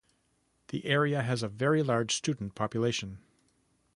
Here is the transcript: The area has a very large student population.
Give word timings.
The 0.69 0.83
area 0.87 1.21
has 1.21 1.43
a 1.43 1.47
very 1.47 1.83
large 1.83 2.15
student 2.15 2.55
population. 2.55 3.19